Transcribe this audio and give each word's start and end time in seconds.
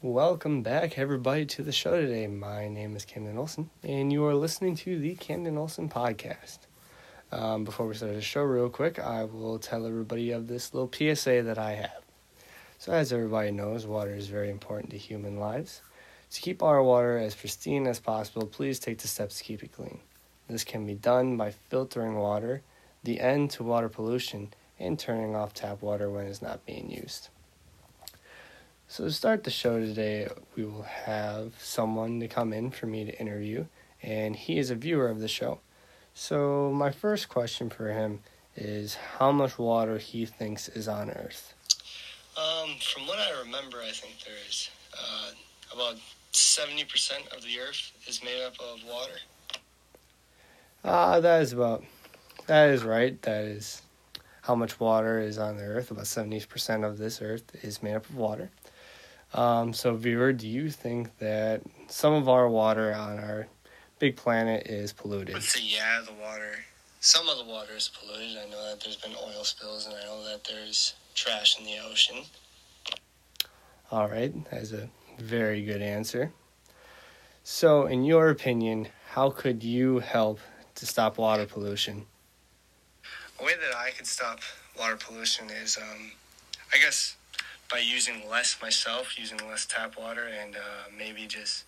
Welcome 0.00 0.62
back, 0.62 0.96
everybody, 0.96 1.44
to 1.46 1.64
the 1.64 1.72
show 1.72 2.00
today. 2.00 2.28
My 2.28 2.68
name 2.68 2.94
is 2.94 3.04
Camden 3.04 3.36
Olson, 3.36 3.70
and 3.82 4.12
you 4.12 4.24
are 4.26 4.34
listening 4.36 4.76
to 4.76 4.96
the 4.96 5.16
Camden 5.16 5.58
Olson 5.58 5.88
podcast. 5.88 6.58
Um, 7.32 7.64
before 7.64 7.88
we 7.88 7.96
start 7.96 8.14
the 8.14 8.20
show, 8.20 8.42
real 8.42 8.68
quick, 8.68 9.00
I 9.00 9.24
will 9.24 9.58
tell 9.58 9.84
everybody 9.84 10.30
of 10.30 10.46
this 10.46 10.72
little 10.72 10.88
PSA 10.88 11.42
that 11.42 11.58
I 11.58 11.72
have. 11.72 12.04
So, 12.78 12.92
as 12.92 13.12
everybody 13.12 13.50
knows, 13.50 13.88
water 13.88 14.14
is 14.14 14.28
very 14.28 14.50
important 14.50 14.90
to 14.90 14.98
human 14.98 15.40
lives. 15.40 15.82
To 16.30 16.40
keep 16.40 16.62
our 16.62 16.80
water 16.80 17.18
as 17.18 17.34
pristine 17.34 17.88
as 17.88 17.98
possible, 17.98 18.46
please 18.46 18.78
take 18.78 18.98
the 18.98 19.08
steps 19.08 19.38
to 19.38 19.44
keep 19.44 19.64
it 19.64 19.72
clean. 19.72 19.98
This 20.48 20.62
can 20.62 20.86
be 20.86 20.94
done 20.94 21.36
by 21.36 21.50
filtering 21.50 22.14
water, 22.14 22.62
the 23.02 23.18
end 23.18 23.50
to 23.50 23.64
water 23.64 23.88
pollution, 23.88 24.54
and 24.78 24.96
turning 24.96 25.34
off 25.34 25.54
tap 25.54 25.82
water 25.82 26.08
when 26.08 26.26
it's 26.26 26.40
not 26.40 26.64
being 26.64 26.88
used. 26.88 27.30
So, 28.90 29.04
to 29.04 29.12
start 29.12 29.44
the 29.44 29.50
show 29.50 29.78
today, 29.78 30.28
we 30.56 30.64
will 30.64 30.84
have 31.04 31.52
someone 31.58 32.20
to 32.20 32.26
come 32.26 32.54
in 32.54 32.70
for 32.70 32.86
me 32.86 33.04
to 33.04 33.20
interview, 33.20 33.66
and 34.02 34.34
he 34.34 34.58
is 34.58 34.70
a 34.70 34.74
viewer 34.74 35.08
of 35.08 35.20
the 35.20 35.28
show. 35.28 35.60
So, 36.14 36.72
my 36.72 36.90
first 36.90 37.28
question 37.28 37.68
for 37.68 37.92
him 37.92 38.20
is 38.56 38.94
how 39.18 39.30
much 39.30 39.58
water 39.58 39.98
he 39.98 40.24
thinks 40.24 40.70
is 40.70 40.88
on 40.88 41.10
Earth. 41.10 41.52
Um, 42.34 42.76
from 42.80 43.06
what 43.06 43.18
I 43.18 43.38
remember, 43.40 43.76
I 43.76 43.90
think 43.90 44.24
there 44.24 44.34
is 44.48 44.70
uh, 44.94 45.32
about 45.74 45.96
70% 46.32 47.36
of 47.36 47.42
the 47.42 47.60
Earth 47.60 47.92
is 48.06 48.24
made 48.24 48.42
up 48.42 48.54
of 48.54 48.82
water. 48.88 49.18
Ah, 50.82 51.12
uh, 51.12 51.20
that 51.20 51.42
is 51.42 51.52
about, 51.52 51.84
that 52.46 52.70
is 52.70 52.84
right. 52.84 53.20
That 53.20 53.44
is 53.44 53.82
how 54.40 54.54
much 54.54 54.80
water 54.80 55.20
is 55.20 55.36
on 55.36 55.58
the 55.58 55.64
Earth. 55.64 55.90
About 55.90 56.04
70% 56.04 56.86
of 56.86 56.96
this 56.96 57.20
Earth 57.20 57.54
is 57.62 57.82
made 57.82 57.94
up 57.94 58.08
of 58.08 58.16
water. 58.16 58.48
Um, 59.34 59.72
so, 59.72 59.94
viewer, 59.94 60.32
do 60.32 60.48
you 60.48 60.70
think 60.70 61.16
that 61.18 61.62
some 61.88 62.14
of 62.14 62.28
our 62.28 62.48
water 62.48 62.94
on 62.94 63.18
our 63.18 63.46
big 63.98 64.16
planet 64.16 64.66
is 64.66 64.92
polluted? 64.92 65.42
Say, 65.42 65.60
yeah, 65.62 66.00
the 66.04 66.12
water. 66.12 66.56
Some 67.00 67.28
of 67.28 67.38
the 67.38 67.44
water 67.44 67.74
is 67.76 67.90
polluted. 68.00 68.36
I 68.38 68.48
know 68.50 68.70
that 68.70 68.80
there's 68.82 68.96
been 68.96 69.12
oil 69.12 69.44
spills, 69.44 69.86
and 69.86 69.94
I 69.94 70.04
know 70.04 70.24
that 70.24 70.44
there's 70.44 70.94
trash 71.14 71.58
in 71.58 71.64
the 71.64 71.76
ocean. 71.88 72.24
All 73.90 74.08
right, 74.08 74.32
that's 74.50 74.72
a 74.72 74.88
very 75.18 75.64
good 75.64 75.82
answer. 75.82 76.32
So, 77.44 77.86
in 77.86 78.04
your 78.04 78.30
opinion, 78.30 78.88
how 79.10 79.30
could 79.30 79.62
you 79.62 80.00
help 80.00 80.40
to 80.74 80.86
stop 80.86 81.18
water 81.18 81.46
pollution? 81.46 82.06
A 83.40 83.44
way 83.44 83.52
that 83.54 83.76
I 83.76 83.90
could 83.90 84.06
stop 84.06 84.40
water 84.78 84.96
pollution 84.96 85.48
is, 85.50 85.76
um, 85.76 86.12
I 86.74 86.78
guess, 86.78 87.16
by 87.70 87.78
using 87.78 88.28
less 88.28 88.56
myself, 88.62 89.18
using 89.18 89.38
less 89.46 89.66
tap 89.66 89.98
water, 89.98 90.26
and 90.26 90.56
uh, 90.56 90.88
maybe 90.96 91.26
just 91.26 91.64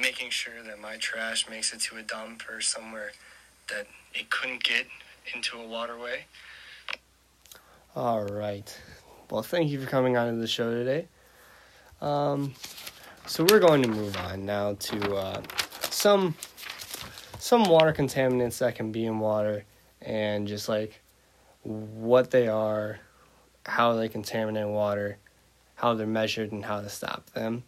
making 0.00 0.30
sure 0.30 0.62
that 0.64 0.78
my 0.78 0.96
trash 0.96 1.48
makes 1.48 1.72
it 1.72 1.80
to 1.80 1.96
a 1.96 2.02
dump 2.02 2.42
or 2.50 2.60
somewhere 2.60 3.12
that 3.68 3.86
it 4.14 4.30
couldn't 4.30 4.62
get 4.64 4.86
into 5.34 5.58
a 5.58 5.66
waterway. 5.66 6.24
All 7.94 8.24
right. 8.24 8.80
Well, 9.30 9.42
thank 9.42 9.70
you 9.70 9.80
for 9.80 9.88
coming 9.88 10.16
on 10.16 10.32
to 10.32 10.40
the 10.40 10.46
show 10.46 10.70
today. 10.72 11.08
Um, 12.00 12.54
so 13.26 13.44
we're 13.44 13.58
going 13.58 13.82
to 13.82 13.88
move 13.88 14.16
on 14.16 14.46
now 14.46 14.74
to 14.74 15.14
uh, 15.14 15.42
some 15.90 16.34
some 17.38 17.64
water 17.64 17.92
contaminants 17.92 18.58
that 18.58 18.74
can 18.74 18.92
be 18.92 19.04
in 19.04 19.18
water, 19.18 19.64
and 20.00 20.46
just 20.48 20.68
like 20.68 21.00
what 21.62 22.30
they 22.30 22.48
are, 22.48 23.00
how 23.68 23.94
they 23.94 24.08
contaminate 24.08 24.66
water, 24.66 25.18
how 25.76 25.94
they're 25.94 26.06
measured, 26.06 26.52
and 26.52 26.64
how 26.64 26.80
to 26.80 26.88
stop 26.88 27.30
them. 27.30 27.64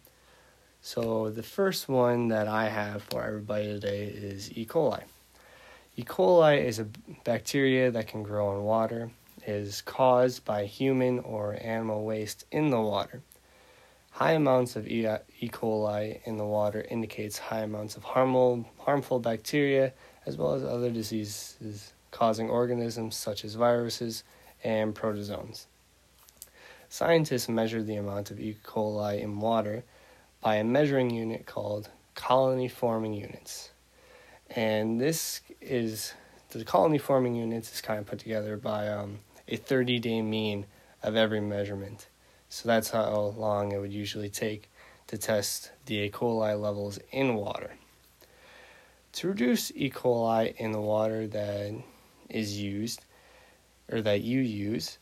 So, 0.81 1.29
the 1.29 1.43
first 1.43 1.87
one 1.87 2.29
that 2.29 2.47
I 2.47 2.69
have 2.69 3.03
for 3.03 3.23
everybody 3.23 3.65
today 3.65 4.05
is 4.05 4.51
E. 4.57 4.65
coli. 4.65 5.03
E. 5.95 6.03
coli 6.03 6.63
is 6.63 6.79
a 6.79 6.87
bacteria 7.23 7.91
that 7.91 8.07
can 8.07 8.23
grow 8.23 8.57
in 8.57 8.63
water. 8.63 9.11
It 9.45 9.49
is 9.49 9.81
caused 9.81 10.43
by 10.43 10.65
human 10.65 11.19
or 11.19 11.57
animal 11.61 12.03
waste 12.03 12.45
in 12.51 12.71
the 12.71 12.81
water. 12.81 13.21
High 14.11 14.33
amounts 14.33 14.75
of 14.75 14.87
E. 14.87 15.05
coli 15.49 16.19
in 16.25 16.37
the 16.37 16.45
water 16.45 16.85
indicates 16.89 17.37
high 17.37 17.61
amounts 17.61 17.95
of 17.95 18.03
harmful, 18.03 18.65
harmful 18.79 19.19
bacteria 19.19 19.93
as 20.25 20.35
well 20.35 20.53
as 20.53 20.63
other 20.63 20.89
diseases 20.89 21.93
causing 22.09 22.49
organisms 22.49 23.15
such 23.15 23.45
as 23.45 23.55
viruses 23.55 24.23
and 24.63 24.93
protozoans. 24.93 25.65
Scientists 26.91 27.47
measure 27.47 27.81
the 27.81 27.95
amount 27.95 28.31
of 28.31 28.39
E. 28.41 28.57
coli 28.65 29.21
in 29.21 29.39
water 29.39 29.85
by 30.41 30.55
a 30.55 30.63
measuring 30.65 31.09
unit 31.09 31.45
called 31.45 31.89
colony 32.15 32.67
forming 32.67 33.13
units. 33.13 33.69
And 34.49 34.99
this 34.99 35.39
is 35.61 36.13
the 36.49 36.65
colony 36.65 36.97
forming 36.97 37.33
units 37.33 37.73
is 37.73 37.79
kind 37.79 37.97
of 37.97 38.07
put 38.07 38.19
together 38.19 38.57
by 38.57 38.89
um, 38.89 39.19
a 39.47 39.55
30 39.55 39.99
day 39.99 40.21
mean 40.21 40.65
of 41.01 41.15
every 41.15 41.39
measurement. 41.39 42.09
So 42.49 42.67
that's 42.67 42.89
how 42.89 43.35
long 43.37 43.71
it 43.71 43.79
would 43.79 43.93
usually 43.93 44.29
take 44.29 44.69
to 45.07 45.17
test 45.17 45.71
the 45.85 45.95
E. 45.95 46.09
coli 46.09 46.59
levels 46.61 46.99
in 47.09 47.35
water. 47.35 47.71
To 49.13 49.29
reduce 49.29 49.71
E. 49.75 49.89
coli 49.89 50.53
in 50.57 50.73
the 50.73 50.81
water 50.81 51.25
that 51.25 51.73
is 52.27 52.59
used 52.59 53.05
or 53.89 54.01
that 54.01 54.23
you 54.23 54.41
use, 54.41 54.97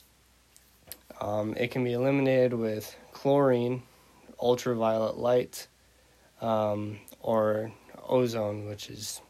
um, 1.20 1.54
it 1.58 1.72
can 1.72 1.84
be 1.84 1.94
eliminated 1.94 2.54
with 2.54 2.96
chlorine, 3.12 3.84
ultraviolet 4.42 5.18
light, 5.18 5.68
um, 6.42 7.00
or 7.20 7.72
ozone, 8.08 8.68
which 8.68 8.90
is 8.90 9.22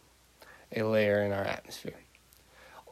a 0.75 0.83
layer 0.83 1.23
in 1.23 1.31
our 1.31 1.43
atmosphere. 1.43 1.99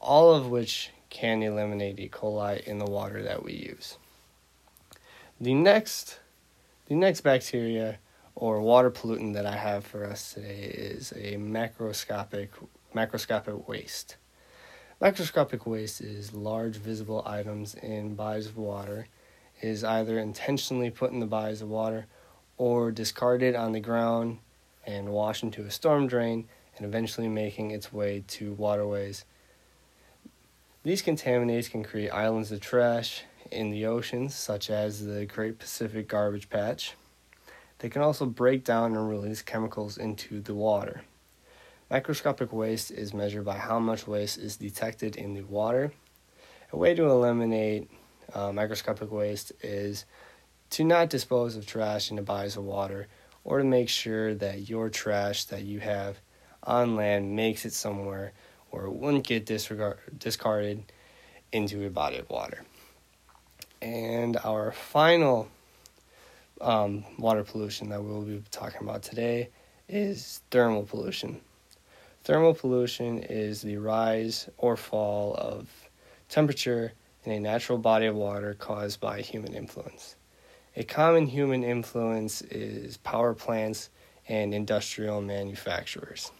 All 0.01 0.33
of 0.33 0.47
which 0.47 0.91
can 1.09 1.41
eliminate 1.41 1.99
E. 1.99 2.09
coli 2.09 2.63
in 2.63 2.79
the 2.79 2.85
water 2.85 3.21
that 3.23 3.43
we 3.43 3.53
use. 3.53 3.97
The 5.39 5.53
next, 5.53 6.19
the 6.87 6.95
next 6.95 7.21
bacteria 7.21 7.99
or 8.35 8.61
water 8.61 8.91
pollutant 8.91 9.33
that 9.33 9.45
I 9.45 9.55
have 9.55 9.85
for 9.85 10.05
us 10.05 10.33
today 10.33 10.71
is 10.73 11.11
a 11.13 11.37
macroscopic 11.37 12.49
macroscopic 12.95 13.67
waste. 13.67 14.17
Macroscopic 14.99 15.67
waste 15.67 16.01
is 16.01 16.33
large 16.33 16.77
visible 16.77 17.21
items 17.23 17.75
in 17.75 18.15
bodies 18.15 18.47
of 18.47 18.57
water. 18.57 19.07
It 19.61 19.67
is 19.67 19.83
either 19.83 20.17
intentionally 20.17 20.89
put 20.89 21.11
in 21.11 21.19
the 21.19 21.27
bodies 21.27 21.61
of 21.61 21.69
water 21.69 22.07
or 22.57 22.91
discarded 22.91 23.55
on 23.55 23.73
the 23.73 23.79
ground 23.79 24.39
and 24.87 25.09
washed 25.09 25.43
into 25.43 25.61
a 25.61 25.69
storm 25.69 26.07
drain 26.07 26.47
and 26.75 26.85
eventually 26.87 27.27
making 27.27 27.69
its 27.69 27.93
way 27.93 28.23
to 28.25 28.53
waterways. 28.53 29.23
These 30.81 31.03
contaminants 31.03 31.69
can 31.69 31.83
create 31.83 32.09
islands 32.09 32.51
of 32.51 32.59
trash 32.59 33.21
in 33.51 33.69
the 33.69 33.85
oceans, 33.85 34.33
such 34.33 34.71
as 34.71 35.05
the 35.05 35.27
Great 35.27 35.59
Pacific 35.59 36.07
Garbage 36.07 36.49
Patch. 36.49 36.95
They 37.79 37.89
can 37.89 38.01
also 38.01 38.25
break 38.25 38.63
down 38.63 38.95
and 38.95 39.07
release 39.07 39.43
chemicals 39.43 39.99
into 39.99 40.41
the 40.41 40.55
water. 40.55 41.03
Microscopic 41.89 42.51
waste 42.51 42.91
is 42.91 43.13
measured 43.13 43.45
by 43.45 43.57
how 43.57 43.79
much 43.79 44.07
waste 44.07 44.37
is 44.37 44.57
detected 44.57 45.15
in 45.15 45.33
the 45.33 45.43
water. 45.43 45.93
A 46.73 46.77
way 46.77 46.93
to 46.93 47.05
eliminate 47.05 47.89
uh, 48.33 48.51
microscopic 48.51 49.09
waste 49.09 49.53
is 49.61 50.03
to 50.71 50.83
not 50.83 51.09
dispose 51.09 51.55
of 51.55 51.65
trash 51.65 52.09
in 52.09 52.17
the 52.17 52.21
bodies 52.21 52.57
of 52.57 52.65
water 52.65 53.07
or 53.45 53.59
to 53.59 53.63
make 53.63 53.87
sure 53.87 54.35
that 54.35 54.67
your 54.67 54.89
trash 54.89 55.45
that 55.45 55.63
you 55.63 55.79
have 55.79 56.17
on 56.63 56.97
land 56.97 57.33
makes 57.33 57.63
it 57.65 57.71
somewhere 57.71 58.33
where 58.69 58.83
it 58.83 58.91
wouldn't 58.91 59.25
get 59.25 59.45
disregard- 59.45 59.99
discarded 60.19 60.83
into 61.53 61.85
a 61.85 61.89
body 61.89 62.17
of 62.17 62.29
water. 62.29 62.65
And 63.81 64.35
our 64.43 64.73
final 64.73 65.47
um, 66.59 67.05
water 67.17 67.45
pollution 67.45 67.87
that 67.89 68.03
we'll 68.03 68.23
be 68.23 68.43
talking 68.51 68.81
about 68.81 69.03
today 69.03 69.51
is 69.87 70.41
thermal 70.51 70.83
pollution. 70.83 71.39
Thermal 72.27 72.55
pollution 72.55 73.19
is 73.19 73.61
the 73.61 73.77
rise 73.77 74.49
or 74.57 74.75
fall 74.75 75.33
of 75.35 75.69
temperature 76.27 76.91
in 77.23 77.31
a 77.31 77.39
natural 77.39 77.77
body 77.77 78.05
of 78.05 78.17
water 78.17 78.53
caused 78.53 78.99
by 78.99 79.21
human 79.21 79.53
influence. 79.53 80.17
A 80.75 80.83
common 80.83 81.27
human 81.27 81.63
influence 81.63 82.41
is 82.41 82.97
power 82.97 83.33
plants 83.33 83.89
and 84.27 84.53
industrial 84.53 85.21
manufacturers. 85.21 86.33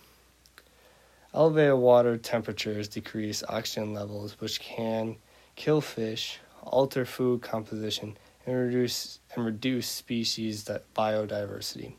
Elevated 1.34 1.76
water 1.76 2.18
temperatures 2.18 2.90
decrease 2.90 3.42
oxygen 3.48 3.94
levels, 3.94 4.42
which 4.42 4.60
can 4.60 5.16
kill 5.56 5.80
fish, 5.80 6.42
alter 6.64 7.06
food 7.06 7.42
composition, 7.42 8.18
and 8.46 8.58
reduce 8.58 9.22
and 9.34 9.46
reduce 9.46 9.88
species 9.88 10.70
biodiversity. 10.94 11.94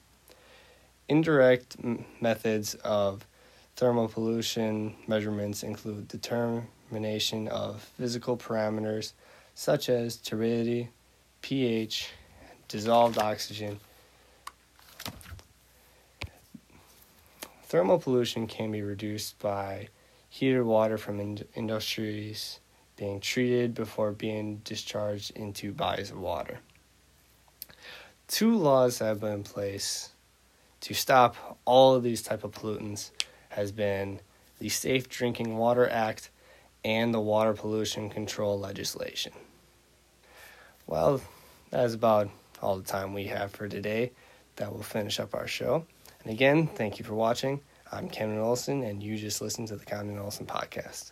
Indirect 1.08 1.79
methods 2.20 2.75
of 2.85 3.26
Thermal 3.78 4.08
pollution 4.08 4.96
measurements 5.06 5.62
include 5.62 6.08
determination 6.08 7.46
of 7.46 7.80
physical 7.96 8.36
parameters 8.36 9.12
such 9.54 9.88
as 9.88 10.16
turbidity, 10.16 10.88
pH, 11.42 12.10
dissolved 12.66 13.19
oxygen. 13.19 13.78
Thermal 17.66 18.00
pollution 18.00 18.48
can 18.48 18.72
be 18.72 18.82
reduced 18.82 19.38
by 19.38 19.90
heated 20.28 20.64
water 20.64 20.98
from 20.98 21.20
in- 21.20 21.44
industries 21.54 22.58
being 22.96 23.20
treated 23.20 23.75
before 23.76 24.10
being 24.10 24.56
discharged 24.64 25.30
into 25.36 25.70
bodies 25.70 26.10
of 26.10 26.19
water. 26.19 26.58
Two 28.26 28.56
laws 28.56 28.98
have 28.98 29.20
been 29.20 29.34
in 29.34 29.42
place 29.44 30.10
to 30.80 30.94
stop 30.94 31.60
all 31.64 31.94
of 31.94 32.02
these 32.02 32.22
type 32.22 32.42
of 32.42 32.50
pollutants 32.50 33.10
has 33.58 33.72
been 33.72 34.20
the 34.60 34.69
Safe 34.69 35.08
Drinking 35.08 35.56
Water 35.56 35.88
Act 35.90 36.31
and 36.84 37.12
the 37.12 37.19
water 37.19 37.52
pollution 37.55 38.08
control 38.08 38.56
legislation. 38.56 39.32
Well, 40.87 41.20
that 41.70 41.84
is 41.84 41.93
about 41.93 42.31
all 42.62 42.76
the 42.76 42.84
time 42.84 43.14
we 43.14 43.25
have 43.25 43.50
for 43.50 43.69
today. 43.69 44.12
That 44.56 44.72
will 44.72 44.84
finish 44.84 45.19
up 45.19 45.34
our 45.34 45.49
show. 45.49 45.84
And 46.22 46.32
again, 46.32 46.69
thank 46.69 47.00
you 47.00 47.05
for 47.05 47.14
watching. 47.14 47.60
I'm 47.90 48.08
Cameron 48.08 48.38
Olson, 48.38 48.84
and 48.84 49.02
you 49.02 49.16
just 49.16 49.40
listened 49.40 49.66
to 49.69 49.76
the 49.76 49.84
Cameron 49.84 50.20
Olson 50.20 50.46
podcast. 50.46 51.11